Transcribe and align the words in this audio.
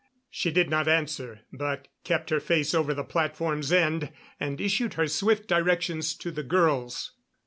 She 0.31 0.49
did 0.49 0.67
not 0.67 0.87
answer, 0.87 1.41
but 1.53 1.87
kept 2.03 2.31
her 2.31 2.39
face 2.39 2.73
over 2.73 2.91
the 2.91 3.03
platform's 3.03 3.71
end 3.71 4.11
and 4.39 4.59
issued 4.59 4.95
her 4.95 5.07
swift 5.07 5.47
directions 5.47 6.15
to 6.15 6.31
the 6.31 6.41
girls. 6.41 7.11